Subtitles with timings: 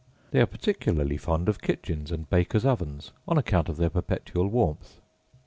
[0.31, 4.99] They are particularly fond of kitchens and bakers' ovens, on account of their perpetual warmth.